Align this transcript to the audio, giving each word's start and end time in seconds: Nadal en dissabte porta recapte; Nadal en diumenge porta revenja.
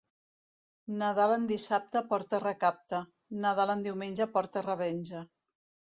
Nadal 1.01 1.33
en 1.33 1.43
dissabte 1.51 2.03
porta 2.13 2.41
recapte; 2.45 3.03
Nadal 3.45 3.75
en 3.77 3.87
diumenge 3.89 4.31
porta 4.39 4.65
revenja. 4.71 5.27